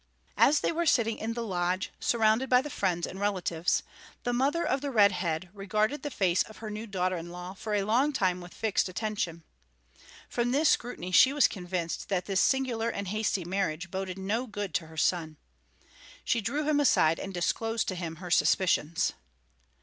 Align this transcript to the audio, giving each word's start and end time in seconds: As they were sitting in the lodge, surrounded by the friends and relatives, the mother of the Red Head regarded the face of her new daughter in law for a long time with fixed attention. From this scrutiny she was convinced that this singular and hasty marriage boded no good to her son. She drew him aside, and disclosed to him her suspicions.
As 0.39 0.61
they 0.61 0.71
were 0.71 0.87
sitting 0.87 1.19
in 1.19 1.35
the 1.35 1.45
lodge, 1.45 1.91
surrounded 1.99 2.49
by 2.49 2.63
the 2.63 2.71
friends 2.71 3.05
and 3.05 3.19
relatives, 3.19 3.83
the 4.23 4.33
mother 4.33 4.65
of 4.65 4.81
the 4.81 4.89
Red 4.89 5.11
Head 5.11 5.49
regarded 5.53 6.01
the 6.01 6.09
face 6.09 6.41
of 6.41 6.57
her 6.57 6.71
new 6.71 6.87
daughter 6.87 7.17
in 7.17 7.29
law 7.29 7.53
for 7.53 7.75
a 7.75 7.83
long 7.83 8.11
time 8.11 8.41
with 8.41 8.51
fixed 8.51 8.89
attention. 8.89 9.43
From 10.27 10.49
this 10.53 10.69
scrutiny 10.69 11.11
she 11.11 11.33
was 11.33 11.47
convinced 11.47 12.09
that 12.09 12.25
this 12.25 12.41
singular 12.41 12.89
and 12.89 13.09
hasty 13.09 13.45
marriage 13.45 13.91
boded 13.91 14.17
no 14.17 14.47
good 14.47 14.73
to 14.73 14.87
her 14.87 14.97
son. 14.97 15.37
She 16.25 16.41
drew 16.41 16.63
him 16.67 16.79
aside, 16.79 17.19
and 17.19 17.31
disclosed 17.31 17.87
to 17.89 17.93
him 17.93 18.15
her 18.15 18.31
suspicions. 18.31 19.13